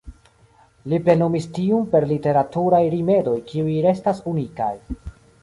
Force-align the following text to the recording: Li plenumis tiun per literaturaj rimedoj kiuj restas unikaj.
Li 0.93 0.99
plenumis 1.07 1.45
tiun 1.57 1.85
per 1.91 2.07
literaturaj 2.13 2.81
rimedoj 2.95 3.37
kiuj 3.53 3.77
restas 3.89 4.25
unikaj. 4.35 4.73